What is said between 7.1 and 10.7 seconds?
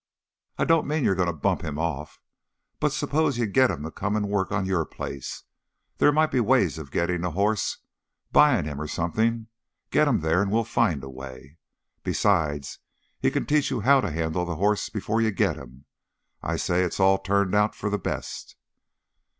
the hoss buying him or something. Get him there, and we'll